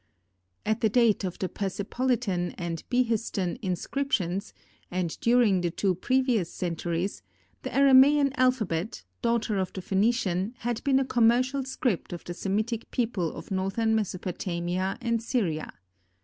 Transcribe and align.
At 0.65 0.81
the 0.81 0.89
date 0.89 1.23
of 1.23 1.37
the 1.37 1.47
Persepolitan 1.47 2.55
and 2.57 2.81
Behistun 2.89 3.59
inscriptions, 3.61 4.51
and 4.89 5.15
during 5.19 5.61
the 5.61 5.69
two 5.69 5.93
previous 5.93 6.51
centuries, 6.51 7.21
the 7.61 7.69
Aramean 7.69 8.31
alphabet, 8.35 9.03
daughter 9.21 9.59
of 9.59 9.71
the 9.73 9.81
Phœnician, 9.81 10.53
had 10.61 10.83
been 10.83 10.99
a 10.99 11.05
commercial 11.05 11.63
script 11.65 12.13
of 12.13 12.23
the 12.23 12.33
Semitic 12.33 12.89
people 12.89 13.31
of 13.35 13.51
northern 13.51 13.93
Mesopotamia 13.93 14.97
and 15.01 15.21
Syria. 15.21 15.71